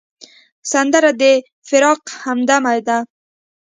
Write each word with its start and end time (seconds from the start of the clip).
سندره 0.71 1.11
د 1.21 1.23
فراق 1.67 2.01
همدمه 2.25 2.73
ده 2.87 2.97